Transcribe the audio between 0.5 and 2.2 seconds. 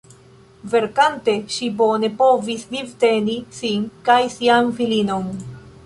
Verkante ŝi bone